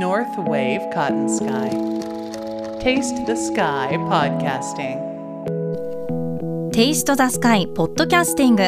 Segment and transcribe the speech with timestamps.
[0.00, 1.68] North Wave Cotton Sky.
[2.80, 4.98] Taste the Sky Podcasting.
[6.72, 8.62] テイストザスカイポッドキャスティング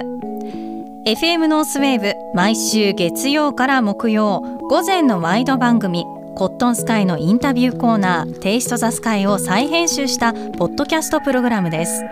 [1.06, 6.04] FM ノースウェーブ毎週月曜から木曜午前のワイド番組
[6.36, 12.04] コットンスカイのインタビューコーナー Taste the Sky を再編集したポッドキャストプログラムです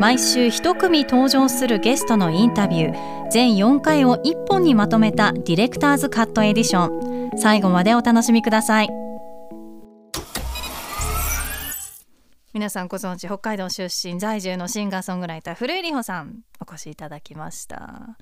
[0.00, 8.88] 毎週一組登場するゲストのインタビュー全4回を1本にまとめたディレクターズカットエディション最後までお楽しみください
[12.52, 18.16] 皆さんご存知北海道出身在住のシンガーソングライター古井里穂さんお越しいただきました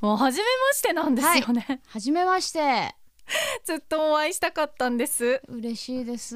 [0.00, 2.94] もう初めましてなんですよね、はじめまして。
[3.64, 6.30] ずっとお会いしたかったんです嬉しいです。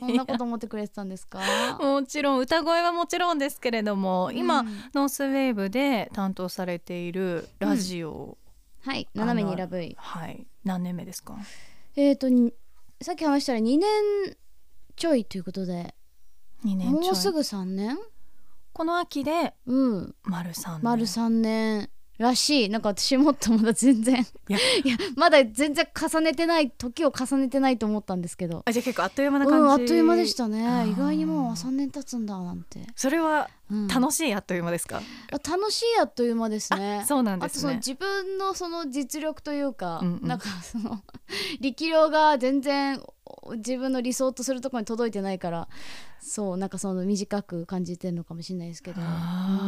[0.00, 1.40] そんなこと思ってくれてたんですか？
[1.80, 8.36] もちろん歌声はもちろんですけれども今、うんノースウェーブで担当されているラジオ、
[8.80, 9.94] はい、斜めにラブイ。
[9.98, 10.46] はい。
[10.64, 11.36] 何年目ですか？
[11.96, 12.52] えっ、とに
[13.00, 13.88] さっき話したら2年
[14.96, 15.94] ちょいということで、
[16.64, 17.04] 2年ちょい。
[17.06, 17.98] もうすぐ3年？
[18.72, 20.80] この秋でうん、丸3年。
[20.82, 22.68] 丸3年らしい。
[22.68, 24.26] なんか私もっとまだ全然。
[24.48, 24.58] いや。
[24.84, 28.62] いやまだ全然重ねてない時を重ねてないと思ったんですけど。
[28.64, 30.66] あじゃあ結構あっという間なう感じ、ん、あっという間でしたあね。
[30.66, 33.88] ー意外にもう3年経つんだなんて、それはうん。
[33.88, 37.00] 楽しいあっという間ですか、あ楽しいあっという間ですね。
[37.02, 40.28] あそうなんであとそのすね自分のその実力というか、うんうん。
[40.28, 41.02] なんかその
[41.60, 43.00] 力量が全然
[43.56, 45.68] 自分の理想とするところに届いてないから
[46.20, 49.60] そうなんかその短く感じてるのかもしれないですけど、あ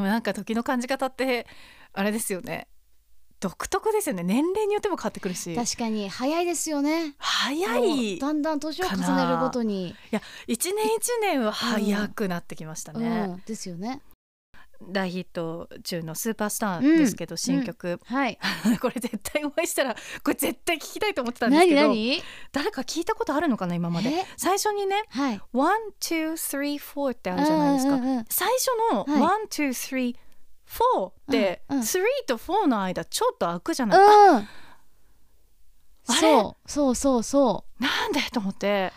[0.00, 1.46] ーなんか時の感じ方って
[1.94, 2.68] あれですよね。
[3.40, 4.22] 独特ですよね。
[4.22, 5.50] 年齢によっても変わってくるし。
[5.50, 7.14] うん確かに早いですよね。
[7.18, 8.16] 早い。
[8.16, 14.00] いだんだん年を重ねるごとに、や一年一年は早くなってきましたうね、ん、ですよね。
[14.88, 18.38] 大ヒット中のスーパースターですけど、新曲、はい。
[18.80, 21.88] これ絶対お会いしたらこれ絶対聞きたいと思ってたんですけど何？
[21.88, 22.22] 何
[22.52, 24.08] 誰か聞いたことあるのかな今まで。
[24.10, 24.26] え？
[24.36, 28.24] 最初にねはい「one two three four」ってあるじゃないですか、うんうんうん。
[28.28, 29.22] 最初の「はい。
[29.22, 30.16] one two three
[30.66, 31.82] four」って、うんうん。
[31.82, 34.36] 3と4の間ちょっと空くじゃない、うん。
[34.36, 34.46] あれ？
[36.06, 37.82] そうそうそうそう。
[37.82, 38.20] なんで？
[38.30, 38.92] と思って。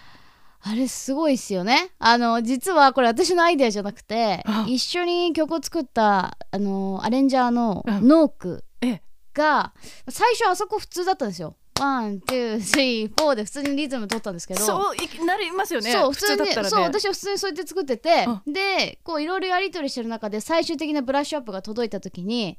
[0.60, 1.92] あれすごいっすよね。
[2.00, 4.66] あの実はこれ私のアイデアじゃなくてあ。
[4.68, 8.08] 一緒に曲を作ったあのアレンジャーのうん。
[8.08, 9.02] ノークえ。
[9.34, 9.74] が
[10.10, 14.62] 最初あそこ普通だったんですよ one、two、three、four で普通にリズム取ったんですけど。
[14.62, 15.92] そういなりますよね。
[15.92, 16.54] そう普通にね。
[16.54, 22.58] そう私は普通にそうやって作っててうでこういろいろやり取りしてる中で最終的なブラッシュアップが届いた時に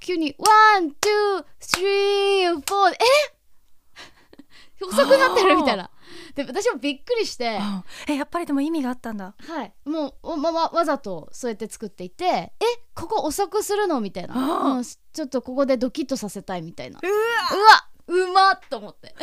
[0.00, 2.96] 急に one、two、three、four え？
[4.82, 5.90] 遅くなってるみたいな。
[6.34, 7.58] で私もびっくりして。
[7.60, 7.84] うん。
[8.08, 9.34] えやっぱりでも意味があったんだ。
[9.38, 12.52] はい、もうおままわざとそうやって作っていてえ？
[12.94, 14.00] ここ遅くするの？
[14.00, 14.84] みたいな、うん。
[14.84, 16.98] ちょっとここでドキッとさせたいみたいな。
[17.02, 17.12] うわ。
[17.12, 19.14] うわうまっと思って。
[19.20, 19.22] う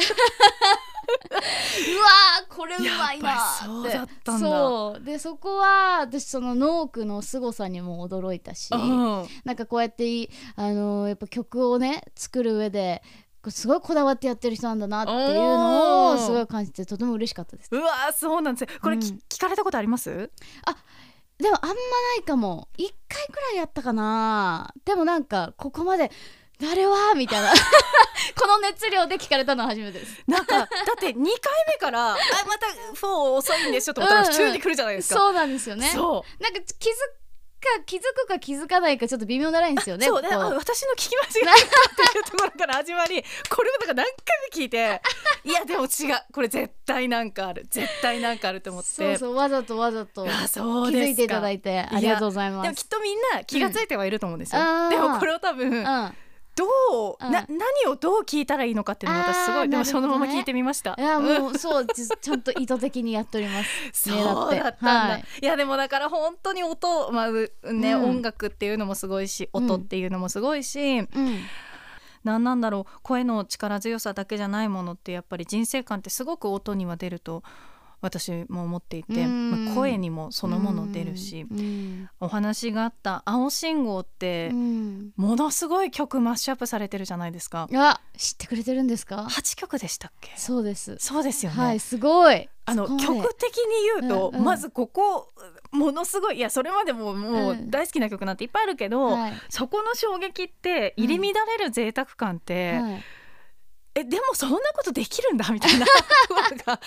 [2.00, 2.06] わ
[2.50, 4.48] これうまいなやっぱりそうだったんだ。
[4.50, 5.04] そう。
[5.04, 9.28] でそこは私そのノークの凄さにも驚いたしうん。
[9.44, 13.02] なんかこうやっていあのやっぱ曲をね作る上で
[13.50, 17.70] すごいこだわってやってる人なんだなっていうのをすごい感じてとても嬉しかったです。
[17.72, 18.74] うわそうなんです。
[18.74, 19.22] よこれ、きうん。
[19.30, 20.32] 聞かれたことあります？
[21.38, 21.80] でもあんまな
[22.20, 22.68] いかも。
[22.78, 26.12] 1回くらいやったかなでもなんかここまで
[26.60, 27.54] 「誰は?」みたいな。
[28.40, 30.24] この熱量で聞かれたのは初めてです。
[30.28, 30.68] なんかだっ
[31.00, 31.24] て2回
[31.68, 35.92] 目からあまた4遅いんでしょと思ったらうんうん普通に来るじゃないですか、そうなんですよね。
[35.94, 36.44] そう。
[36.44, 36.94] なんか気づ
[37.60, 40.22] か気づくか気づかないかちょっと微妙なラインですよねそう。
[40.22, 44.14] であこう私の聞き間違いだっていうところから始まり これをだから何回も
[44.54, 45.02] 聞いて
[45.44, 46.34] いやでも違う。
[46.34, 47.66] これ絶対なんかある。
[47.70, 48.90] 絶対なんかあると思って。
[48.90, 52.64] そうそうわざとわざと気づいていただいてありがとうございます。
[52.64, 54.90] でもきっとみんな気がついてはいると思うんですよ、うん。
[54.90, 56.18] でもこれを多分うん
[56.58, 56.66] ど
[57.12, 57.32] う、うん。
[57.32, 60.96] な何をどう聞いたらいいのかっていうのを私すごいでもそのまま聞いてみました。
[60.98, 61.42] いやうん。
[61.44, 63.64] もうそうじちゃんと意図的にやっておりま
[63.94, 64.10] す。
[64.10, 65.26] ねそうだったんだ、はい。
[65.42, 68.04] い、やでもだから本当に音、まあうねうん。
[68.10, 69.66] 音楽っていうのもすごいしうん。
[69.66, 71.08] 音っていうのもすごいし、うん。
[72.24, 77.44] なんなんだろう声の力強さだけじゃないものってやっぱり人生観ってすごく音には出ると
[78.00, 79.66] 私も思っていて、うん。
[79.66, 82.10] まあ声にもそのもの出るし、うん。
[82.20, 85.12] お話があった「青信号」ってうん。
[85.16, 87.68] ものすごい曲マッシュアップされてるじゃないですか。
[87.74, 90.32] あ知ってくれてるんですか？8曲でしたっけ？
[90.38, 90.98] そうです。
[91.00, 91.58] そうですよね。
[91.58, 92.50] はいすごい。
[92.70, 93.64] あの曲的に
[94.02, 94.44] 言うと、うんうん。
[94.44, 95.32] まずここ
[95.72, 97.72] ものすごいいやそれまでももううん。
[97.72, 99.34] 大好きな曲なんていっぱいあるけど、はい。
[99.50, 103.04] そこの衝撃って入り乱れる贅沢感って、はい
[104.00, 105.80] えでもそんなことできるんだみたいな
[106.30, 106.80] もうなんか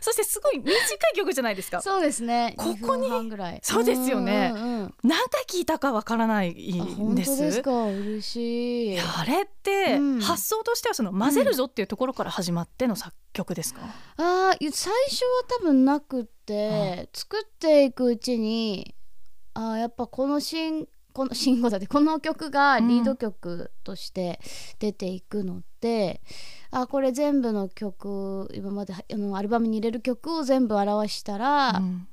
[0.00, 0.76] そしてすごい短い
[1.14, 1.80] 曲じゃないですか。
[1.80, 2.54] そうですね。
[2.58, 3.60] ここに2分半ぐらい。
[3.62, 4.52] そうですよね。
[4.54, 4.94] うんうんうん。
[5.04, 6.48] 何回聞いたかわからない
[6.80, 7.30] あんです。
[7.30, 7.84] 本当ですか？
[7.84, 9.00] 嬉しい。
[9.00, 10.20] あれってうん。
[10.20, 13.80] 発想としてはその混ぜるぞっていうところから始まっての作曲ですか、
[14.18, 18.94] あーい最初は多分なくって、作っていくうちに
[19.54, 24.40] あーやっぱこの新この新語だってこの曲がリード曲として
[24.78, 26.20] 出ていくので、
[26.70, 32.08] あこれ全部の曲今まであのアルバムに入れる曲を全部表したら、うん。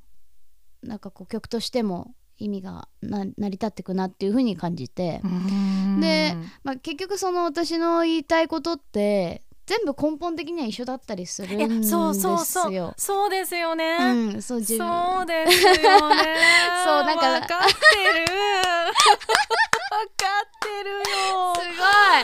[0.83, 5.99] なんかこう曲としても意味がな成り立ってくなっていう風に感じて、うん。
[5.99, 12.11] でまあ、結局その私の言いたいことって全部根本的には一緒だったりするんですよ。
[12.13, 12.93] そうそうそう。
[12.97, 14.87] そうですよね、うん、そう自分。
[14.87, 15.75] そうですよね。
[16.83, 18.25] そうなんか分かってる。
[19.89, 21.53] 分かっるよ。
[21.55, 21.61] す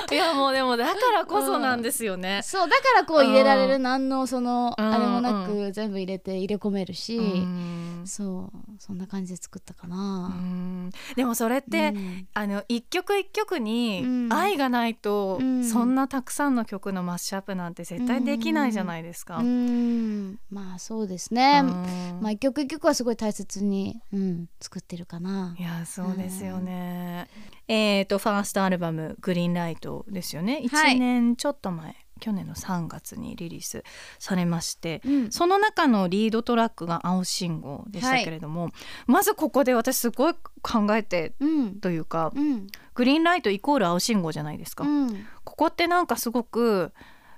[0.10, 0.18] ごい。
[0.18, 3.84] いやもうでもだからこそなんですよね、そうだからこう入れられるうん。
[3.84, 4.94] 何のそのうん。
[4.94, 8.04] あれもなく全部入れて入れ込めるし、うん。
[8.06, 10.28] そうそんな感じで作ったかうな。
[10.30, 10.90] ん。
[11.16, 12.28] でもそれって、うん。
[12.34, 14.34] あの一曲一曲にうん。
[14.34, 15.64] 愛がないと、うん。
[15.64, 19.38] そんなたくさんの曲のマッシュアップなんて絶対できないじゃないですか。
[19.38, 20.40] うん。
[20.50, 21.62] まあそうですね。
[21.64, 22.22] うん。
[22.22, 25.56] まあ一曲一曲はすごい大切に、うん、作ってるかな。
[25.58, 27.28] いやそうですよね。
[27.68, 30.64] えっ、とファーストアルバム「グリーンライト」ですよね。
[30.72, 30.96] はい。
[30.96, 33.84] 1年ちょっと前、去年の3月にリリース
[34.20, 35.32] されましてうん。
[35.32, 38.72] その中のリードトラックが「青信号」でしたけれども、
[39.06, 41.80] まずここで私すごい考えてうん。
[41.80, 44.86] というかうんグリーンライトイコール青信号じゃないですか。
[44.86, 46.94] うんここってなんかすごく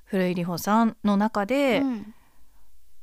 [0.05, 2.13] 古井里穂さんの中で、うん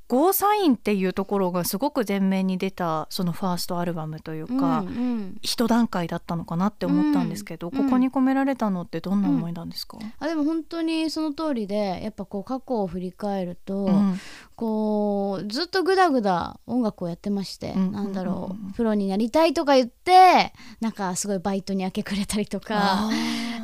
[0.07, 5.39] ゴーサインっていうところがすごく前面に出たそのファーストアルバムというか、うんうん。
[5.41, 14.21] 一段階だったのかなって思ったんですけど、うんここに込められたのってどんな思いなんですか、あでも本当にその通りでやっぱこう過去を振り返ると、うん。
[14.57, 17.93] こうずっとグダグダ音楽をやってまして、うん。
[17.93, 23.11] なんだろう、うんうんうんプロになりたいとか言ってなんかすごいバイトに明け暮れたりとかあう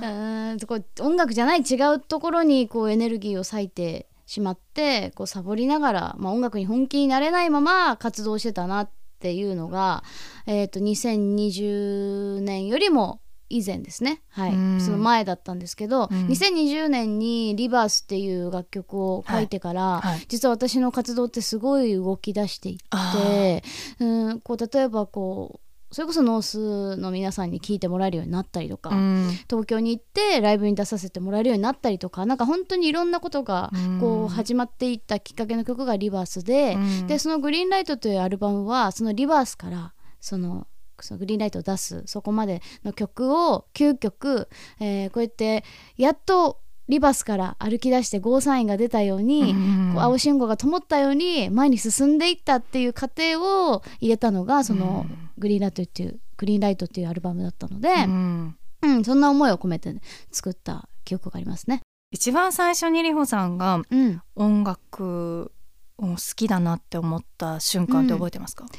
[0.05, 10.05] ーんこう音楽じゃない違うところにこうエネルギーを割いてしまってこうサボりながら、まあ、音楽に本気になれないまま活動してたなっていうのが、
[10.47, 14.55] えー、と2020年よりも以前ですね、はい。
[14.55, 14.81] うん。
[14.81, 16.27] その前だったんですけど、うん。
[16.29, 20.25] 2020年に「リバース」っていう楽曲を書いてから、はい。
[20.29, 23.65] 実は私の活動ってすごい動き出していあって
[23.99, 29.31] うんこう例えばこうそれこそノースの皆さんに聞いてもらえるようになったりとか、うん。
[29.49, 33.71] 東京に行ってライブに出させてもらえるようになったりとかなんか本当にいろんなことが
[34.01, 37.07] こう始まっていったきっかけの曲が「リバースで」うん。
[37.07, 40.67] でその「グリーンライト」というアルバムはそのリバースからその
[41.01, 44.49] そのグリーンライトを出すそこまでの曲を9曲、
[44.79, 45.65] えーこうやって
[45.97, 46.59] やっと
[46.91, 55.31] リバースから歩き出してゴーサインが出たように、うんこう青信号が灯ったように前に進んでいったっていう過程を入れたのがそのうん。
[55.39, 58.57] グリーンライトっていうグリーンライトっていうアルバムだったので、うん。
[58.83, 59.95] うん、そんな思いを込めて
[60.31, 61.81] 作った記憶がありますね。
[62.13, 65.53] 一番最初に里穂さんがうん、音楽
[65.99, 68.71] を好きだなって思った瞬間って覚えてますか、好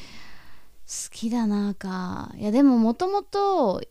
[1.11, 2.31] きだなか。
[2.35, 3.81] いやでももともと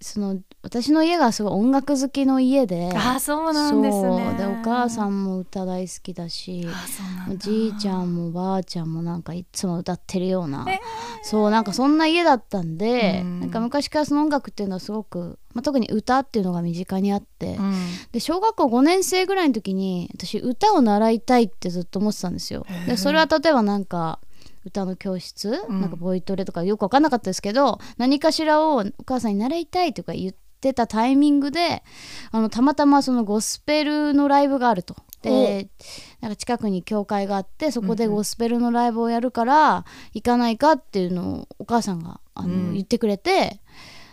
[0.00, 4.34] その私の家がすごい音楽好きの家でああそうなんですね。
[4.38, 6.66] でお母さんも歌大好きだし
[7.30, 10.80] おじいちゃんもばあちゃんもなんかいつも歌ってるような、え
[11.22, 13.40] そうなんかそんな家だったんで、うん。
[13.40, 17.74] なんか昔からその音楽っていうのはすごく、まあ、特に歌っていうのが身近にあって、うん。
[18.12, 22.64] で小学校5年生ぐらいの時に私歌を習いたいってずっと思ってたんですよ。
[22.86, 24.18] でそれは例えばなんか
[24.70, 25.80] 歌の教室、うん。
[25.80, 31.82] なんかボイトレとかよく分かんなかったですけど何かしらをお母さんに習いたいとか言ってたタイミングで
[32.30, 34.96] あのたまたまそのゴスペルのライブがあると。
[35.22, 35.68] で
[36.22, 39.84] なんか近くに教会があってそこでゴスペルのライブをやるから
[40.14, 42.72] 行かないかっていうのをお母さんがあの、うん。
[42.72, 43.60] 言ってくれて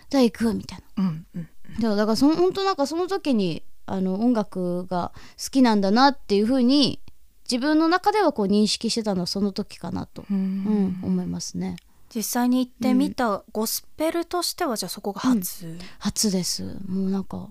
[0.10, 1.04] じゃあ行くみたいな。
[1.04, 1.50] うんうん
[1.80, 7.02] でもだからその本当なんかその時にあの音楽が好きなんだなっていう風に
[7.50, 11.78] 自分の中ではこう認識してたのはその時かなと、ううんん思いますね。
[12.14, 16.64] 実際に行ってみたゴスペルとしてはじゃあそこが初、初です。
[16.88, 17.50] もうなんか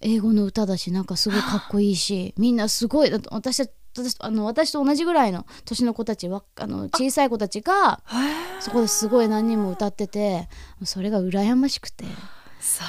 [0.00, 3.62] 英語の歌だしなんかすごいかっこいいしみんなすごい私
[4.20, 8.02] あの私と同じぐらいの年の子たちはあの小さい子たちが
[8.60, 10.48] そこですごい何人も歌ってて
[10.84, 12.04] それが羨ましくて
[12.66, 12.82] そ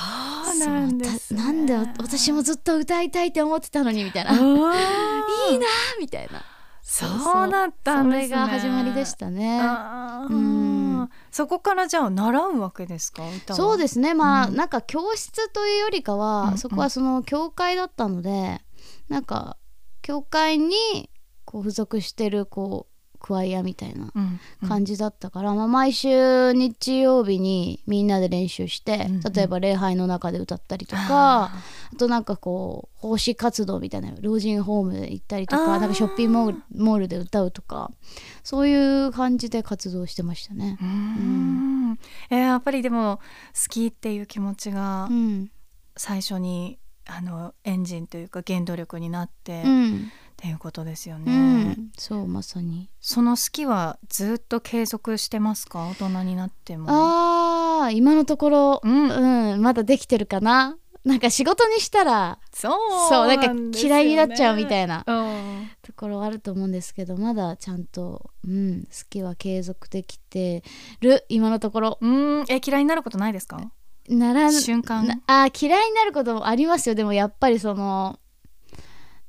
[0.55, 4.31] うなんです、ね、なんで私もずっと歌いたいって思ってたのにみたいな。
[4.31, 4.39] いい
[5.59, 5.67] な
[5.99, 6.41] みたいな。
[6.81, 8.35] そうだったんですね。
[8.35, 9.59] それが始まりでしたね。
[10.29, 13.23] うんそこからじゃあ習うわけですか？
[13.53, 14.13] そうですね。
[14.13, 14.55] まあ、うん。
[14.55, 16.57] なんか教室というよりかは、うんうん。
[16.57, 18.61] そこはその教会だったので
[19.09, 19.57] なんか
[20.01, 21.09] 教会に
[21.43, 22.94] こう付属してるこう
[23.25, 29.33] クワイアみたいなうん感じだったから、まあ、毎週日曜日にみんなで練習して、うんうん。
[29.33, 31.51] 例えば礼拝の中で歌ったりとか、あ
[31.97, 37.89] となんかこう奉仕活動みたいな老人ホームで行ったりとかなんかショッピングモールで歌うとか
[38.43, 40.77] そういう感じで活動してましたね。
[40.79, 41.99] うーん。
[42.29, 43.19] えーやっぱりでも
[43.53, 45.49] 好きっていう気持ちがうん。
[45.97, 46.77] 最初に
[47.07, 52.89] あのエンジンというか原動力になって、っうんていうことですようね、ん、そうまさに。
[52.99, 55.87] その好きはずっと継続してますか？
[55.87, 56.87] 大人になっても。
[56.89, 59.53] あー今のところ、うん。
[59.53, 60.77] うん、まだできてるかな？
[61.03, 62.71] なんか仕事にしたらそう
[63.09, 65.03] そうなんか嫌いになっちゃうみたいな。
[65.05, 65.69] うん。
[65.83, 70.63] ところあると思うんですけどまだちゃんと、うん、好きは継続できて
[71.01, 71.23] る。
[71.29, 71.97] 今のところ。
[72.01, 72.45] うん。
[72.49, 73.61] え嫌いになることないですか？
[74.09, 75.07] ならん瞬間。
[75.07, 76.95] なあー嫌いになることもありますよ。
[76.95, 78.19] でもやっぱりその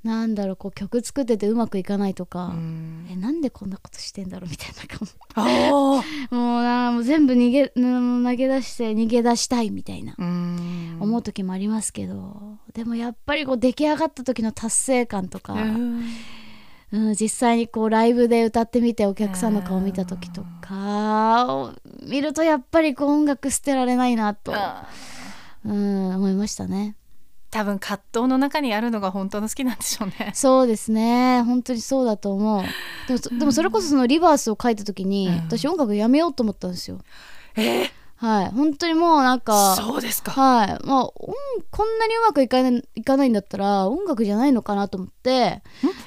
[0.07, 3.07] なんだろうこう曲作っててうまくいかないとか、うん。
[3.11, 5.05] えなんでこんなことしてんだろうみたいなか
[5.41, 5.97] も
[6.31, 10.97] もうなもう全部逃げうん投げ出して逃げ出したいみたいな、うん。
[11.01, 12.57] 思う時もありますけど。
[12.73, 16.05] でもやっぱりこう出来上がった時の達成感とか、うん。
[16.93, 21.73] うん、実際にこうライブで歌ってみてお客さんの顔見た時とかを
[22.05, 24.55] 見るとやっぱりこう音楽捨てられないなと、
[25.65, 26.95] うん、思いましたね。
[27.57, 30.33] 多分葛藤の中にあるのが本当の好きなんでしょうね。
[30.35, 31.43] そうですね。
[31.43, 32.63] 本当にそうだと思う。
[33.09, 35.35] でもそでもそれこそそのリバースを書いた時に、うん。
[35.37, 37.01] 私音楽やめようと思ったんですよ。
[37.57, 37.85] え？
[37.85, 38.47] ーはい。
[38.49, 40.31] 本当にもうなんかそうですか。
[40.31, 40.87] はい。
[40.87, 41.13] まあ、音
[41.71, 45.49] こんなにうまくいかないいかないんだったら音楽じゃないのかなと思って。
[45.49, 45.63] ん？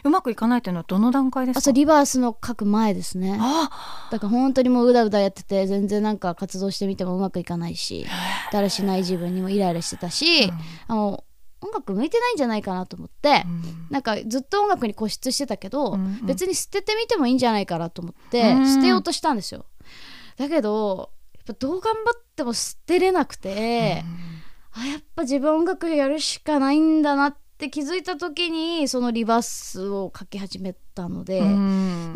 [0.06, 1.60] うまくいかないというのはどの段階ですか？
[1.60, 3.38] あそうリバースの書く前ですね。
[3.40, 8.08] あだから本当にもううだうだやってて全然なんか活動してみてもうまくいかないし
[8.52, 10.52] だらしない自分にもイライラしてたし、
[10.88, 11.24] あの
[11.62, 13.88] 音楽向いてないんじゃないかなと思って、うん。
[13.90, 16.26] なんかずっと音楽に固執してたけど、うんうん。
[16.26, 19.66] 別に捨ててみてもいいんじゃないかなと思って、うん捨てようとしたんですよ。
[20.38, 24.04] だけどやっぱどう頑張っても捨てれなくて、
[24.72, 32.14] あやっぱ自分音楽やるしかないんだなって気づいた時にそのリバースを書き始めたので、うん。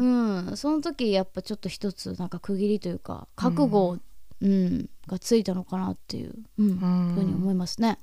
[0.47, 3.97] うん、その時やっぱちょっと一つなんか区切りというか覚悟、
[4.41, 7.13] うんがついたのかなっていう、うんうん。
[7.15, 7.97] ふうに思いますね。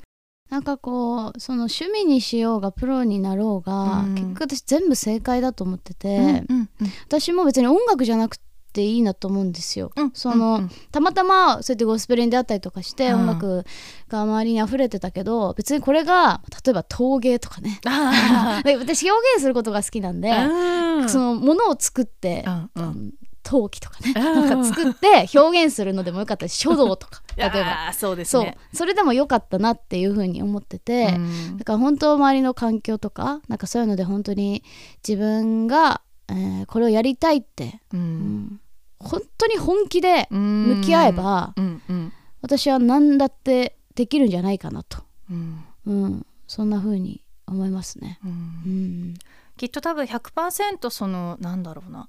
[0.50, 6.16] なんかこうその趣味にしようがプロになろうが、うん結局私全部正解だと思ってて、
[6.48, 6.68] うんうん
[7.06, 8.36] 私も別に音楽じゃなく
[8.72, 9.92] ていいなと思うんですよ。
[9.96, 10.10] うん。
[10.12, 10.70] その、うんうん。
[10.90, 13.20] たまたまそうやってゴスペルに出会ったりとかして、うん。
[13.20, 13.64] 音楽
[14.08, 17.80] が周りに溢れてたけど別にこれが例えば陶芸とかね。
[18.64, 27.92] 私表現することが好きなんで、ーそのものを作って、うんうんうん陶器とかね、うんなんか作って表現するのでもよかったし書道とか 例えば。
[27.92, 28.44] そうですそう。
[28.44, 31.56] ねそれでもよかったなっていうふうに思ってて、うん。
[31.58, 34.62] だから本当周りの環境とかなんかそういうので本当に
[35.06, 38.60] 自分が、えーこれをやりたいって、ううんん
[38.98, 40.38] 本当に本気で向
[40.76, 41.82] 向き合えば、うん。
[41.88, 44.98] うん私は何だってできるんじゃないかなと、
[45.30, 45.64] うん。
[45.86, 48.18] うん、そんな風に思いますね。
[48.24, 48.30] うん。
[48.30, 49.14] うん。
[49.58, 52.08] きっと多分100%そのなんだろうな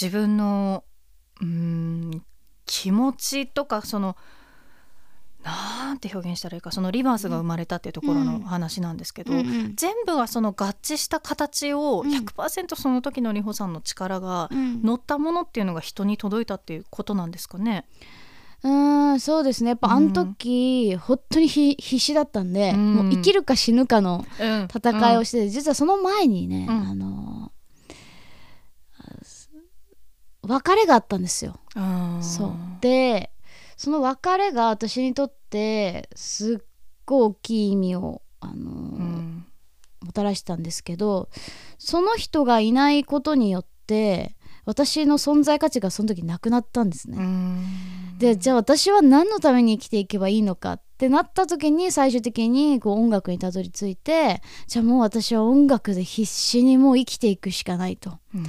[0.00, 0.84] 自分の
[1.40, 2.22] うーん
[2.66, 4.16] 気持ちとかその
[5.42, 9.76] なんて表現したらいいかそのリバースが生まれたっていうところの話なんですけど、うんうん。
[9.76, 12.10] 全部がその合致した形をうん。
[12.10, 14.82] 100%その時の里穂さんの力がうん。
[14.82, 17.86] 乗ったものっていうのが人に届いたっていうことなんですかね？
[18.64, 19.70] うーんそうですね。
[19.70, 22.94] やっぱあの時、本当にひ必死だったんで、うん。
[22.94, 24.68] もう生きるか死ぬかのうん。
[24.74, 26.88] 戦いをしてて、実はその前にね、うん。
[26.88, 27.52] あの
[28.98, 29.48] あす
[30.46, 31.58] 別れがあったんですよ。
[31.74, 33.30] うんそうで
[33.76, 36.58] その別れが私にとってすっ
[37.04, 38.54] ごい大きい意味を、あのう
[39.02, 39.46] ん
[40.02, 41.28] もたらしたんですけど
[41.78, 47.18] その人がいないことによって私の存在価値がその時なくなったんですね。
[47.18, 47.66] うん
[48.18, 58.18] でじゃあ私は何のために生きていけばいいのかってなった時に最終的にこう音楽にたどり着いてじゃあもう私は音楽で必死にもう生きていくしかないと。
[58.34, 58.46] うん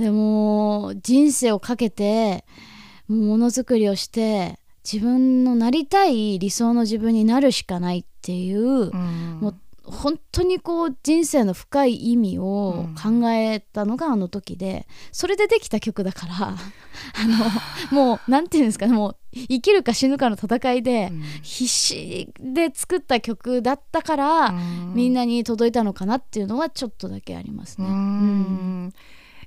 [0.00, 2.44] でもう人生をかけて
[3.08, 4.58] ものづくりをして
[4.90, 9.38] 自分のなりたい理想の自分になるしかないっていう、うん。
[9.40, 16.56] もう本当にこう人生の深い意味を考えたのがあの時でそれでできた曲だから あ
[17.92, 21.22] のもうなんていうんですかねもう生きるか死ぬかの戦いでうん。
[21.42, 24.92] 必死で作った曲だったから、うん。
[24.94, 27.88] みんなに届いたのかなっていうのはちょっとだけありますうね。
[27.88, 28.92] ん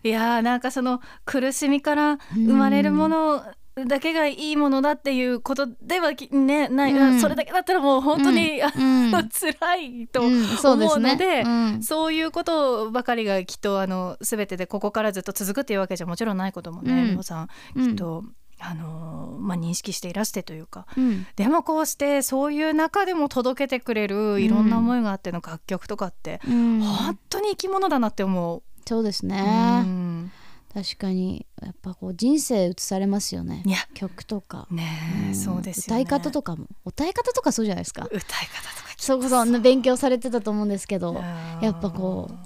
[0.04, 3.44] いやーなんかその苦しみから生まれるもの
[3.88, 7.20] だけがいいものだっていうことではきねない、うん。
[7.20, 9.10] それだけだったらもう本当に、あうん。
[9.10, 11.82] の辛いと思うのでうん。
[11.84, 17.24] そういうことばかりがきっとあの全てでここからずっと続くっていうわけじゃもちろんないこともね、うん。
[17.24, 18.24] さんきっと、
[18.60, 21.26] あのまあ、認識していらしてというかうん。
[21.36, 26.80] でもこうしてそういう中でも届けてくれるいろんな思いがあっての楽曲とかって、うん。
[26.82, 28.62] 本当に生き物だなって思う。
[28.86, 30.32] そうですね、うん。
[30.74, 33.64] 確かにやっぱこう人生映されますよね。
[33.94, 35.36] 曲とか、ねえ、ん。
[35.36, 36.02] そうですよね。
[36.04, 36.68] 歌い方とかも。
[36.86, 38.06] 歌い方とかそうじゃないですか。
[38.06, 38.36] 歌い方
[38.76, 41.22] とかそこそ勉強されてたと思うんですけど
[41.62, 42.38] やっぱこう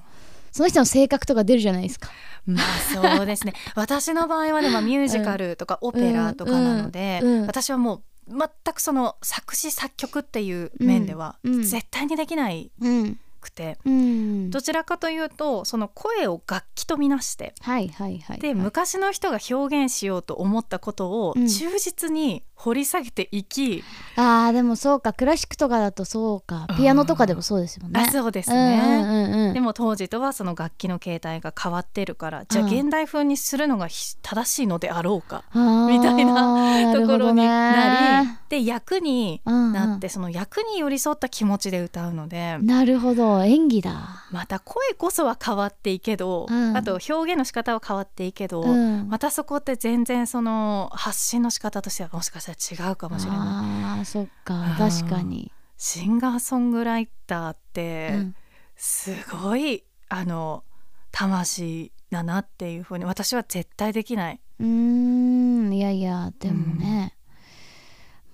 [0.52, 2.10] その人の性格とか出るじゃないですか。
[2.46, 3.54] まあそうですね。
[3.76, 7.32] 私の場合はでもミュージカルとかオペラとかなので、うん。
[7.42, 7.46] うん。
[7.46, 11.56] 私はもう全くその作詞作曲っていう面ではうん。
[11.56, 11.64] うん。
[11.64, 14.50] 絶対にできないうんくて、うん。
[14.50, 18.56] どちらかというとその声を楽器とみなしてはいはいはいで、はい。
[18.56, 21.48] 昔の人が表現しようと思ったことをうん。
[21.48, 23.84] 忠実に掘り下げていき、
[24.16, 25.14] あーでもそうか。
[25.14, 26.68] クラシックとかだとそうか。
[26.76, 28.04] ピアノとかでもそうですもんね。
[28.08, 28.82] あそうですうんね。
[28.84, 29.54] うんうんうん。
[29.54, 39.74] でも当時とはその楽器の形態が変わってるからじゃあうん現代風にするのがひ正しいのであろうかみたいなところになりで役にうんうん。
[39.74, 43.44] なってその役に寄り添った気持ちで歌うのでなるほど。
[43.44, 44.26] 演技だ。
[44.32, 46.76] また声こそは変わっていいけどうん。
[46.78, 49.08] あと表現の仕方は変わっていいけどうん。
[49.10, 53.40] またそこって全然その発信の仕方としてはもしかしたら違うかもしれない。
[53.40, 54.56] あーそっか。
[54.56, 54.76] うん。
[54.76, 58.36] 確かに、シンガーソングライターってうん。
[58.76, 60.64] すごいあの
[61.12, 64.40] 魂だなっていうふうに私は絶対できない。
[64.60, 65.74] うーん。
[65.74, 67.17] いやいやでもね、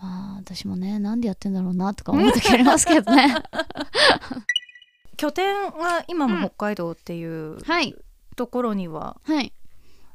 [0.03, 3.35] まあ私もねなんでやってんだろうなとか思う時ありますけどね。
[5.15, 7.95] 拠点は今も北海道っていうはい。
[8.35, 9.53] ところには、はい。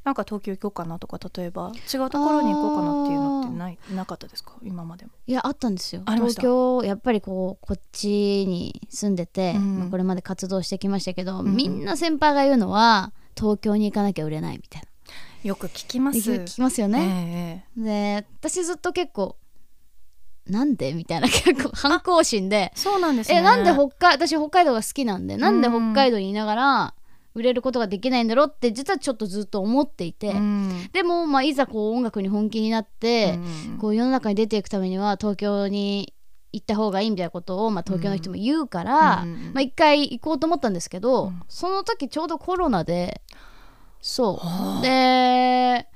[0.04, 4.54] なんか東京行こうかなとか例えば違うところに行こうかなっていうのってないなかったですか？
[4.62, 5.12] 今までも。
[5.26, 6.02] いやあったんですよ。
[6.06, 8.08] 東京やっぱりこうこっち
[8.46, 9.78] に住んでて、うん。
[9.78, 11.56] まあこれまで活動してきましたけど、んうん。
[11.56, 14.88] みんな先輩が言うのは東京に行かなきゃ売れないみたいな。
[15.44, 16.18] よく聞きます。
[16.18, 17.84] 聞きますよね、ええ。
[18.20, 19.36] で私ずっと結構
[20.48, 20.92] なんで？
[20.94, 22.72] みたいな結構反抗心で。
[22.76, 23.38] そうなんですね。
[23.38, 26.94] えなんで北海私北海道が好きなんでなんで北海道にいながら
[27.34, 30.88] 売れることができないんだろうって実はちょっとずっと思っていて、うん。
[30.92, 33.38] でも、まあ、いざこう音楽に本気になって、
[33.70, 33.78] うん。
[33.78, 36.14] こう世の中に出ていくためには東京に
[36.52, 41.42] 行った方がいいみたいなことを、まあ、東京の人も言うから、うんまあ、一回行こうと思ったんですけど、うん。
[41.48, 43.20] その時ちょうどコロナで
[44.00, 44.78] そはあ。
[44.80, 45.87] うで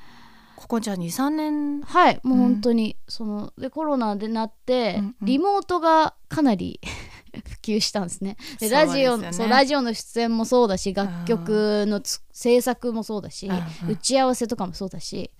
[0.73, 1.83] ここじゃあ23年。
[1.83, 5.27] はいもう本当に、そのでコロナでなって、うんうん。
[5.27, 6.81] リモートがかなり
[7.45, 8.39] 普及したんですね。
[8.59, 13.93] でラジオそうラジオの出演もそうだし楽曲のつ制作もそうだし、うんうん。
[13.93, 15.31] 打ち合わせとかもそうだし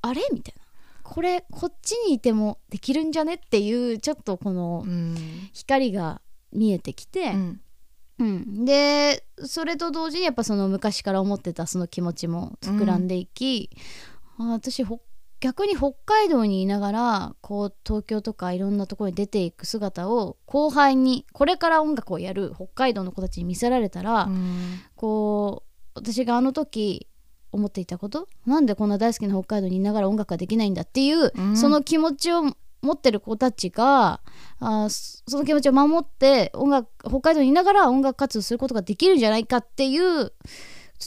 [0.00, 0.22] あれ？
[0.32, 0.62] みたいな。
[1.02, 3.34] これこっちにいてもできるんじゃね？
[3.34, 5.50] っていうちょっとこのうん。
[5.52, 7.60] 光が見えてきて、うん。
[8.18, 13.78] うん、でそれと同時にやっぱその昔から思ってたその気持ちも膨らんでいき、あ
[14.38, 15.00] 私ほ
[15.40, 24.80] 逆に北海道にいながらこう東京とかいろんなところに出ていく姿を後輩にこれから音楽をやる北海道の子たちに見せられたら、うん。
[24.94, 27.08] こう私があの時
[27.50, 31.56] 思っていたことなんでこんな大好きな北海道にいながら音楽ができないんだっていう、うん。
[31.56, 32.42] その気持ちを
[32.82, 34.20] 持ってる子たちが
[34.60, 40.32] あその気持ちを守って音楽北海道にいながら音楽活動することができるんじゃないかっていうちょっ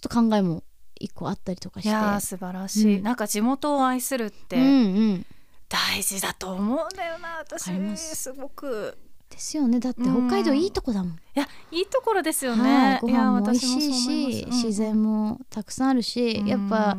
[0.01, 0.63] と考えも
[0.99, 1.89] 一個あったりとかして。
[1.89, 3.03] いやー素晴らしい、うん。
[3.03, 4.67] なんか地元を愛するってうんう
[5.13, 5.25] ん。
[5.67, 7.97] 大事だと思うんだよな私。
[7.97, 8.15] す。
[8.15, 8.97] すごく。
[9.29, 9.79] ですよね。
[9.79, 10.27] だってうん。
[10.27, 12.61] 北海道いいとこだもん、いやいいところですよはい。
[12.61, 16.47] ね、ごいや飯も美味しいし、ます自然もたくさんあるし、うん。
[16.47, 16.97] やっぱ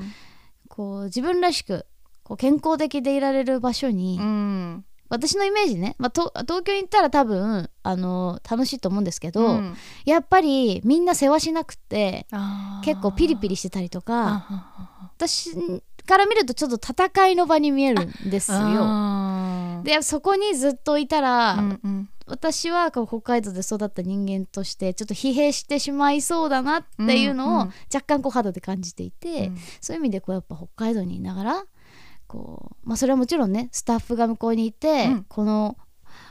[0.69, 1.87] こう自分らしく
[2.25, 9.77] こう健康的でいられる場所に、うん私のイメージね、まあ、と東京に行ったら多分あの楽しいと思うんですけど、うん。
[10.05, 12.27] やっぱりみんな世話しなくて
[12.85, 15.55] 結構ピリピリしてたりとあか私
[16.07, 19.83] から見るとちょっと戦いの場に見えるんですよ。
[19.83, 22.09] でそこにずっといたら、うんうん。
[22.29, 27.73] 私はこう北海道で育った人間としてちょっと疲弊してしまいそうだなっていうのをうんうん。
[27.95, 29.59] 若干こう肌で感じていて、うん。
[29.81, 31.65] そういう意味でこうやっぱ北海道にいながら
[32.27, 35.25] こう、まあ、それはもちろんねスタッフが向こうにいて、うん。
[35.29, 35.77] この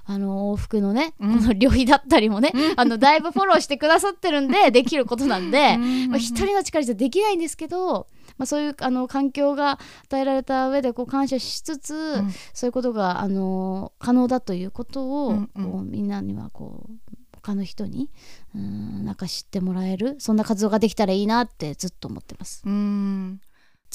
[0.07, 1.39] あの往復のね、うん。
[1.39, 6.09] この旅費だったりもね、あのだいぶフォローしてくださってるんで できることなんで、うん。
[6.09, 12.31] まあ、一人の力じゃできないんですけど、まあ、そういうあの環境が与えられた上でこう感謝しつつ、ん。
[12.53, 15.71] そういうことがあの可能だということを、うんうん。
[15.71, 18.09] こうみんなにはこう他の人に
[18.55, 22.63] うんなんか知ってもらえるそんな活動ができたらいいなってずっと思ってます。
[22.65, 23.39] うん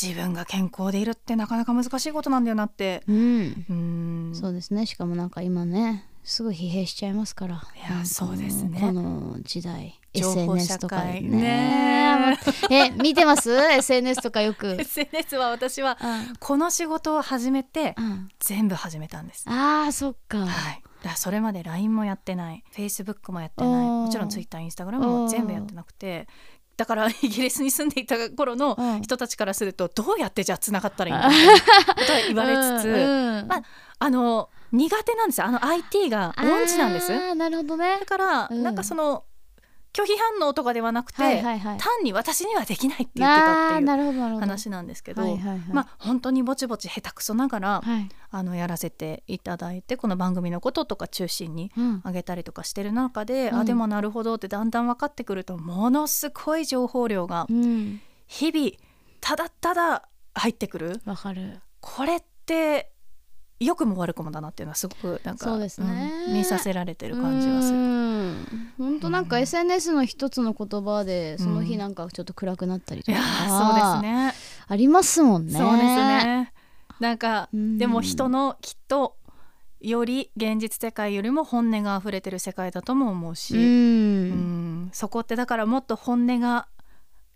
[0.00, 3.02] 自分が健康でいるってなかなか難しいことなんだよなって。
[3.08, 3.66] うん。
[3.68, 4.34] うん。
[4.34, 4.86] そうですね。
[4.86, 7.54] しかもなんか今ねすぐ疲弊しちゃいますから。
[7.54, 8.78] いやそうですね。
[8.80, 12.38] この時代 SNS 社とかで会ね。
[12.70, 13.52] え見てます？
[13.72, 16.36] SNS とかよく、SNS は私はうん。
[16.38, 18.28] この仕事を始めてうん。
[18.38, 19.44] 全部始めたんです。
[19.48, 22.64] あーそっか、はい、だそれまで LINE もやってない。
[22.74, 23.86] Facebook もやってない。
[23.86, 26.26] もちろん Twitter、Instagram も全部やってなくて
[26.80, 29.02] だから イギリスに住んでいた頃のうん。
[29.02, 31.60] 人たちからするとどうやってじゃあつながったらいいんだみたいな
[31.94, 33.62] ことは言われつつ、まあ、
[33.98, 35.46] あの苦手なんですよ。
[35.48, 37.34] あの IT が音痴なんです。
[37.34, 37.98] なるほどね。
[38.00, 38.62] だから、うん。
[38.62, 39.24] なんかその
[39.92, 41.78] 拒否反応とかではなくて、はいはいはい。
[41.78, 45.58] 単に私にはできないって言ってたっていう話なんですけど、はいはいはい。
[45.72, 48.08] まあ本当にぼちぼち下手くそながら、はい。
[48.30, 52.00] あのやらせていただいてこの番組のこととか中心にうん。
[52.04, 53.58] あげたりとかしてる中で、うん。
[53.60, 58.00] あでもなるほどってだんだん分かってくるとものすごい情報量がうん。
[58.26, 58.70] 日々
[59.20, 61.00] ただただ入ってくる。
[61.04, 61.60] わかる。
[61.80, 62.92] これって
[63.60, 65.68] 良くも悪くもだなっていうのはすごくなんかね。
[66.28, 67.78] うん見させられてる感じはする。
[68.78, 69.42] 本当なんかうん。
[69.42, 74.32] SNS の一つの言葉でその日なんかちょっと暗くなったりといか、そうですね。
[74.66, 75.52] ありますもんね。
[75.52, 76.52] そうですね。
[77.00, 77.76] なんかうん。
[77.78, 79.16] でも人のきっと
[79.80, 84.90] より現実世界よりも本音が溢れてる世界だとも思うし、ううんん。
[84.92, 86.66] そこってだからもっと本音が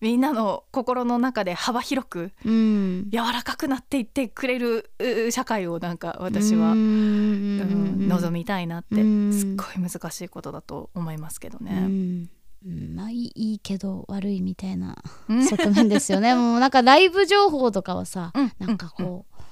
[0.00, 3.08] みんなの心の中で幅広くうん。
[3.10, 9.32] 柔らかくなっていってくれるう社会をなんか私は、ううんん望みたいなってうん。
[9.32, 11.72] すっごい難しいことだと思いますけどうね。
[11.80, 12.28] ん。
[12.66, 12.94] うん。
[12.96, 14.96] まあいいけど悪いみたいな
[15.28, 15.46] うん。
[15.46, 16.34] 側面ですよね。
[16.36, 19.42] もうなんかライブ情報とかはさうんなんかこう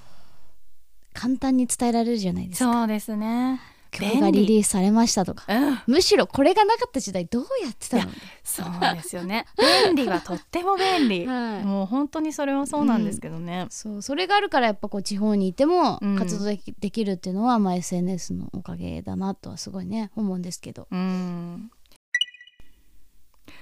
[1.14, 2.72] 簡単に伝えられるじゃないですか。
[2.72, 3.60] そうですね。
[3.92, 8.10] 曲がリリースされましたとかうん、むしろこれがなかった時代どうやってたの？
[8.42, 9.46] そうですよね。
[9.86, 11.26] 便利はとっても便利。
[11.28, 13.66] はいもう本当にそれはそうなんですけどね。
[13.70, 21.70] そうそれがあるからやっぱこう地方にいてもうん活動でき,、できるっていうのは、まあ、SNS のおかげだなとはすごいね思うんですけどうん。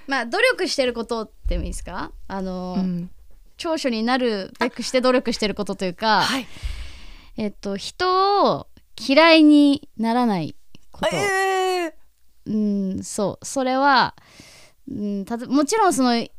[0.07, 2.13] まあ努力してることってもいいですか？
[2.29, 3.11] あの、うん
[3.57, 6.47] 長所になるべくして努力してることというか、はい。
[7.37, 8.67] えっと人を
[9.07, 10.55] 嫌いにならない
[10.93, 11.95] こと、え
[12.47, 13.45] うんそう。
[13.45, 14.15] それは、
[14.91, 16.31] うん、たともちろんそのい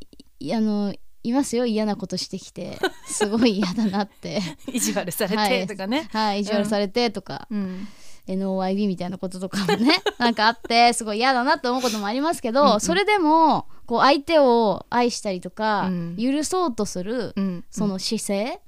[0.54, 0.94] あの
[1.24, 1.66] いますよ。
[1.66, 2.80] 嫌なことしてきて。
[3.06, 4.42] すごい嫌だなって。
[4.68, 5.50] ー、意地悪されはい。
[5.50, 6.10] てとかね。
[6.12, 7.88] はい意地悪されてとか、うん。
[8.28, 12.80] NOYB みたいなこととかもね なんかあってすごい嫌だなって思うこともありますけどうんうん。
[12.80, 16.18] それでもこう相手を愛したりとか、うん。
[16.18, 17.66] 許そうとするうん。
[17.70, 18.62] その姿勢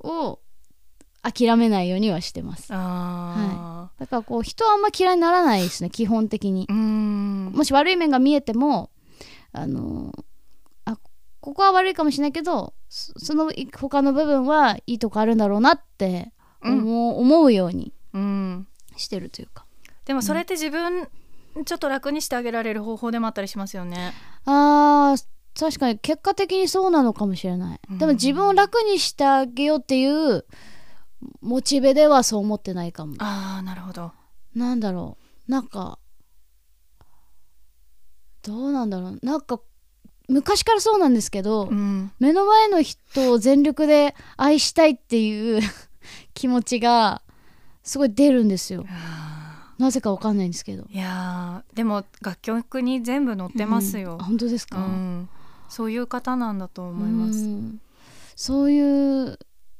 [0.00, 0.40] を
[1.32, 2.68] 諦めないようにはしてます。
[2.70, 6.66] あだからこう人はあんま嫌いにならないですね基本的に。
[6.70, 8.90] もし悪い面が見えても
[9.52, 10.12] あの
[10.84, 10.98] あ
[11.40, 18.68] ここは悪いかもしれないけどそその他の部分はいいとこあるんだろうなって思う,、思うようにうん。
[18.96, 19.64] してるというか。
[20.04, 21.08] でもそれって自分
[21.64, 24.12] ちょっと楽にしてあげられる方法でもあったりしますよね。
[24.44, 25.24] あー
[25.58, 27.98] 確かに結果的にそうなのかもしれない、うん。
[27.98, 30.44] でも自分を楽にしてあげようっていう
[31.40, 34.12] モチベではそう思ってないかもああなるほど。
[34.54, 35.16] なんだろ
[35.48, 35.98] うなんか
[38.42, 39.60] どうなんだろうなんか
[40.28, 42.10] 昔からそうなんですけど、うん。
[42.18, 45.60] 目の前の人を全力で愛したいっていう
[46.34, 47.22] 気持ちが
[47.82, 54.24] すごい出るんですよあなぜかわかんないんですけどーいやーでも楽曲に全部載ってますようんあ。
[54.24, 55.28] 本当ですか、うん。
[55.68, 57.38] そういう方なんだと思います。
[57.40, 57.80] うん
[58.38, 59.38] そういう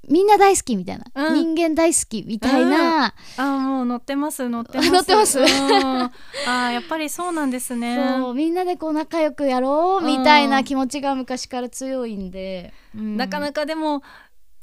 [0.09, 1.55] みんな大好きみたいな、うん。
[1.55, 4.90] 人間大好きみたいな、あーもう載ってます載ってます。
[4.90, 5.40] 載ってます。
[5.40, 7.97] うん、あーやっぱりそうなんですね。
[8.19, 13.16] そうみんなでこう仲良くやろうみたいな気持ちが昔から強いんで、うん。
[13.16, 14.03] なかなかでも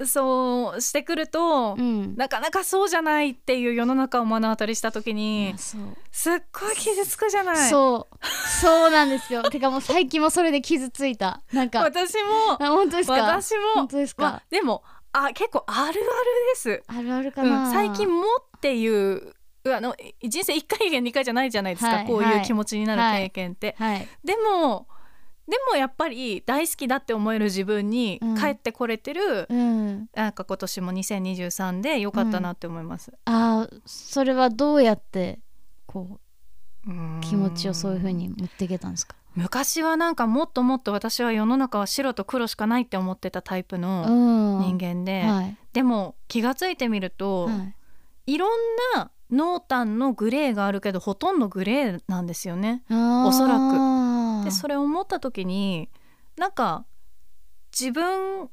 [0.05, 2.15] そうしてくると、うん。
[2.15, 5.77] なかなかそうじゃないっていう世の中を目の当たりした時いにす
[6.31, 7.69] っごい傷つくじゃない。
[7.69, 8.17] そう。
[8.61, 9.43] そうなんですよ。
[9.51, 11.41] てかもう最近もそれで傷ついた。
[11.51, 11.81] なんか。
[11.81, 12.15] 私
[12.59, 13.17] あ本当ですか？
[13.17, 13.61] も私も。
[13.75, 16.83] 本当ですか、まあでもあ結構あるあるです。
[16.87, 18.23] あるあるかうな、ん、最近も
[18.57, 19.33] っていう
[19.65, 23.75] あの人生1回や2回じゃないじゃないですか、はいこういう気持ちになるはい経験って。
[23.77, 24.87] はいでも
[25.45, 28.37] でもやっぱり大好きだって思える自分にうん。
[28.37, 30.07] 帰ってこれてる、うん。
[30.13, 33.11] なんか今年も2023で良かったなって思います。
[33.25, 35.39] あーそれはどうやって
[35.85, 36.19] こ
[36.87, 37.21] ううん。
[37.21, 39.15] 気持ちをそういう風に持っていけたんですか？
[39.35, 44.59] 昔はなんかもっともっと私は世の中は白と黒しかないって思ってたタイプうのん。
[44.59, 45.57] 人間で、はい。
[45.73, 47.53] でも気がついてみると、は
[48.25, 48.33] い。
[48.33, 48.49] い、ろん
[48.95, 52.83] な濃淡のグレーがあるけどほとんどグレーなんですよね。
[52.89, 54.45] おそらく。
[54.45, 55.89] でそれを思った時に
[56.37, 56.85] なんか
[57.71, 58.49] 自分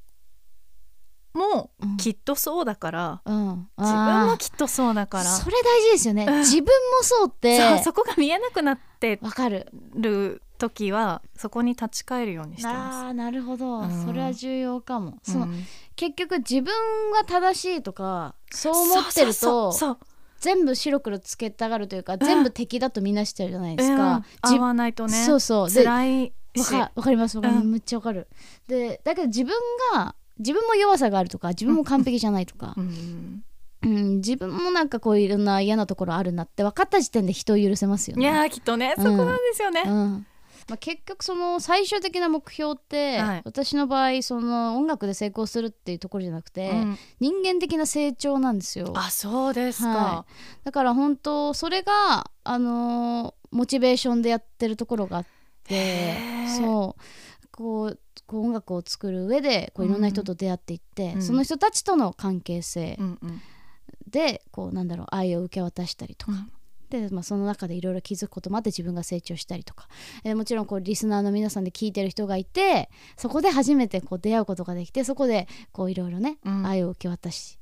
[1.35, 1.97] もうん。
[1.97, 5.25] きっとそうだから、うん、自分あーもきっとそうだから。
[5.25, 6.39] それ大事ですよね、うん。
[6.39, 6.71] 自分も
[7.03, 9.69] そうってそうそこが見えなくなってわかる。
[9.95, 14.05] る時はそこに立ち返るようにしてまあーなるほど、うん。
[14.07, 15.33] それは重要かも、す。
[15.33, 15.65] そのうん
[15.97, 16.73] 結局自分
[17.13, 19.75] が正しいとかそう思ってると
[20.39, 24.57] 全部白黒つけたがるというか、全部敵だとみんなしてるじゃないですか、うん。
[24.57, 25.25] 合わないとね。
[25.27, 25.71] そうそう。
[25.71, 27.37] で辛いわしかわかります？
[27.37, 27.73] わかります、うん。
[27.73, 28.29] めっちゃわかる。
[28.67, 29.53] でだけど自分
[29.93, 32.73] が自分も弱さがあるとか自分も完璧じゃないとか。
[32.79, 33.45] う、ん。
[33.83, 34.17] うん。
[34.17, 38.23] 自分もなんかこういろんな嫌なところあるなって分かった時点で人を許せますよね。
[38.23, 38.95] いやーきっとね。
[38.97, 39.05] うん。
[39.05, 40.27] そこなんですよね、うん
[40.69, 43.43] まあ、結局その最終的な目標って、はい。
[43.45, 46.99] 私の場合その音楽で成功するっていうところじゃなくて、うん。
[47.21, 48.93] 人間的な成長なんですよ。
[48.97, 50.27] あそうですか、は
[50.65, 55.27] だから本当それがあのーモチベーションでやってるところがあっ
[55.65, 56.17] て
[56.57, 57.49] そう。
[57.51, 61.23] こうこう音楽を作る上でこういろんな人と出会っていって、うん。
[61.23, 63.41] その人たちとの関係性うんうん。
[64.09, 66.53] でこうなんだろう愛を受け渡したりとか、うん
[66.91, 69.89] で、まあ、その中でいろいろ気づくこともあって自分が成長したりとか、
[70.25, 76.67] えーもちろんこうリスナーの皆さんで聞いてる人がいてそこで初めてこう出会うことができてそこでこういろいろね、うん。
[76.67, 77.59] 愛を受け渡し、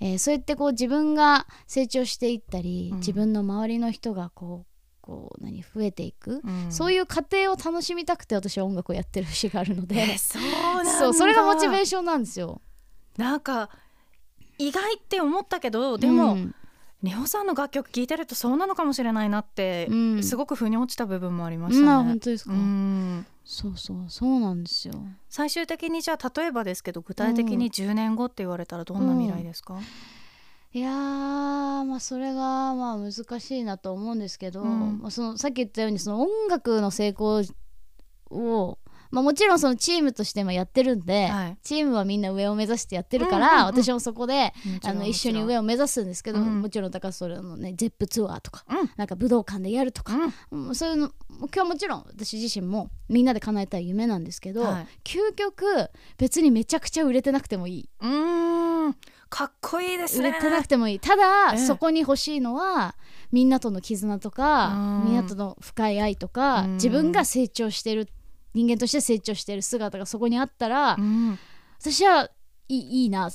[0.00, 2.98] えーそうやってこう自分が成長していったり、うん。
[2.98, 6.72] 自分の周りの人がこうこう何増えていく、うん。
[6.72, 12.60] そういう過程を楽しみたくて私は音楽をやってる節があるので、えそうそうそれがモチベーションなんですよ。
[13.16, 13.70] なんか
[14.58, 16.54] 意外って思ったけどでも、うん
[17.02, 20.22] 美穂さんの楽曲聴いてるとそうなのかもしれないなって、うん。
[20.22, 22.04] すごく腑に落ちた部分もありましたね。
[22.04, 23.26] 本当ですか、うん。
[23.44, 24.94] そうそうそうなんですよ。
[25.28, 29.78] 最終的にじゃあ例えばですけど具体的に10年後って言われたらどんな未来ですか、
[30.72, 34.98] いやーまあそれがまあ難しいなと思うんですけど、うん。
[35.00, 37.42] まあ、そのさっき言ったようにその音楽の成功
[38.30, 38.78] を、
[39.10, 41.58] まあ、もちろんそのチームとしてもやってるんで、はい。
[41.62, 43.64] チームはみんな上を目指してやってるから、うんうんうん。
[43.82, 44.52] 私もそこで
[44.84, 48.90] あの一緒に上を目指すんですけど、うんもちろんだからそれのねゼップツアーとか、うん。
[48.96, 50.14] なんか武道館でやるとか、
[50.50, 50.68] うん。
[50.68, 54.86] うんそういうの今日はもちろん私自身もみんなで叶えたい夢なんですけど、はい。
[55.04, 55.64] 究極
[56.18, 57.88] 別にめちゃくちゃ売れてなくてもいい。
[58.00, 58.96] うーん。
[59.28, 60.30] かっこいいですね。
[60.30, 61.00] 売れてなくてもいい。
[61.00, 61.58] ただ、ええ。
[61.58, 62.96] そこに欲しいのは
[63.30, 65.04] みんなとの絆とかうん。
[65.06, 66.74] みんなとの深い愛とかうん。
[66.74, 68.08] 自分が成長してる
[68.54, 71.38] 人間として成長してる姿がそこにあったら、うん。
[71.78, 72.30] 私は
[72.68, 73.32] いいいいなっ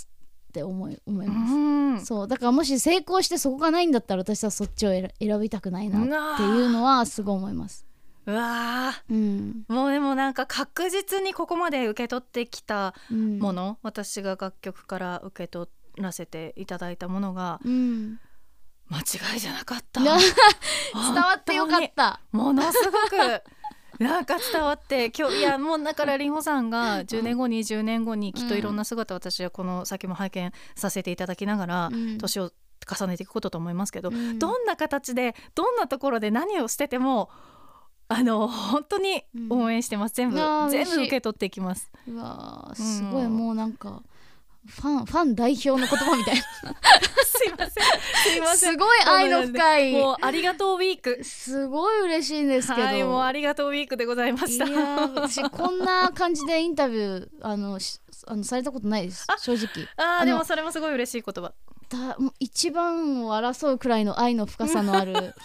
[0.54, 1.58] て思い思います、う
[1.94, 2.06] ん。
[2.06, 2.28] そう。
[2.28, 6.00] だからもし成功してそこがないんだったら私はそっちを選選びたくないな
[6.36, 7.86] っていうのはすごい思います。
[8.26, 9.66] うわうん。
[9.70, 13.40] ーもうでもなんか確実にここまで受け取ってきたうん。
[13.40, 18.20] もの、私が楽曲から受け取らせていただいたものがうん、
[18.90, 20.02] 間違いじゃなかった。
[20.04, 22.20] な伝わってよかった。
[22.32, 23.42] ものすごく
[24.00, 32.18] なんか伝わって今日いやもうだからりんごさんが10年後20年後にきっといろんな姿私はこの先も拝見させていただきながらうん。
[32.18, 32.52] 年を
[32.88, 34.40] 重ねていくことと思いますけど、うん。
[34.40, 37.30] どんな形でどんなところで何をしてても
[38.08, 40.38] あの本当に応援してます、全部
[40.70, 41.92] 全部受け取っていきます。
[42.08, 44.04] うわーすごいもうなんか
[44.68, 46.42] ファンファン代表の言葉みたいな。
[47.24, 47.70] すいません。
[47.70, 48.72] すいません。
[48.72, 49.94] すごい愛の深い。
[49.94, 51.24] もうありがとうウィーク。
[51.24, 54.66] すごい嬉しいんですけど、はいもうありがとうウィークでございました。
[54.66, 59.28] いやこんな感じでインタビューあのしあのされたことないです。
[59.38, 59.88] 正直。
[59.98, 61.54] あーあのでもそれもすごい嬉しい言葉。
[61.90, 65.36] だもう一番を争うくらいの愛の深さのある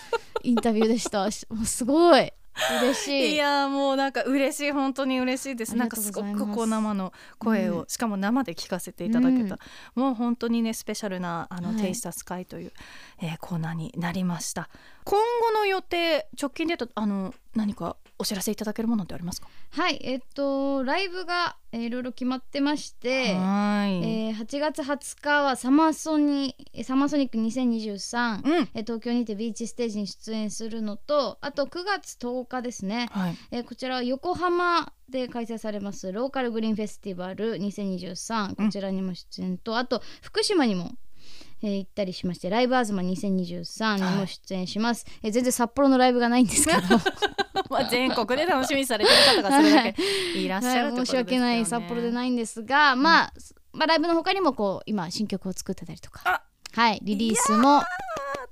[0.42, 1.30] インタビューでした。
[1.30, 2.32] し もうすごい
[2.82, 3.34] 嬉しい。
[3.34, 5.76] いやーもうなんか嬉しい本当に嬉しいです。
[5.76, 9.58] なんかすごくこう生の声を、うんしかも生で聞かせていただけた、
[9.96, 11.76] うんもう本当にねスペシャルなあの、はい。
[11.78, 12.72] テイスタスカイという、
[13.20, 14.68] えーコーナーになりました
[15.04, 19.48] 今後の予定直近で言うとあの何かお知らせいただけるものってありますか？
[19.70, 33.36] はいえっとライブが、えーいろいろ決まってましてはーい、えー8月20日はサマーソニえーサマーソニック2023、うんえー東京にてビーチステージに出演するのとあと9月10日ですね、はい。
[33.50, 40.92] えーこちらは横浜で開催されますローカルグリーンフェスティバル2023こちらにも出演と、あと福島にも、
[41.62, 46.80] えー行ったりしましてライブアズマ2023にも出演します、えー全然札幌のライブがないんですけど。
[47.70, 50.02] まあ全国で楽しみにされてる方がそれだけ
[50.38, 50.48] い。
[50.48, 53.32] らっしゃるはい申し訳ない札幌でないんですが、まあ、
[53.72, 56.22] まあライブの他にもこう今新曲を作ってたりとか。
[56.24, 56.42] あ
[56.72, 57.84] はいリリースもあ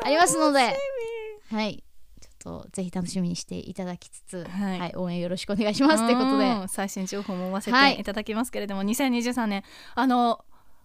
[0.08, 0.76] りますので。
[1.50, 1.82] はい。
[2.20, 6.44] ちょっとぜひ楽しみにしていただきつつ、ははいい応援よろしくお願いしますということで。
[6.48, 7.96] うん最新情報も追わせはい。
[7.96, 9.64] ていただきますけれども、2023年
[9.96, 10.44] あの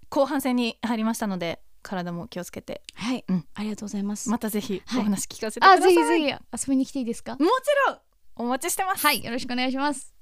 [0.10, 2.82] 後半戦に入りましたので体も気をつけて。
[2.96, 3.46] はい、うん。
[3.54, 5.02] ありがとうございます、またぜひはい。
[5.02, 6.28] お話聞かせてください、あぜひぜひ。
[6.28, 7.34] 遊びに来ていいですか？
[7.34, 7.44] もち
[7.88, 7.98] ろん。
[8.36, 9.24] お待ちしてます、はい。
[9.24, 10.14] よろしくお願いします。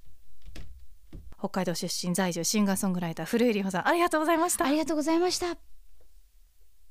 [1.39, 4.65] 北海道出身在住シンガーソングライター古井里穂さんありがとうございました。
[4.65, 5.70] ありがとうございました